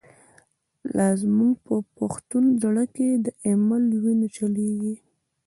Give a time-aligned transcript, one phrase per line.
[0.97, 4.95] لاز موږ په پښتون زړه کی، ”دایمل” وینه چلیږی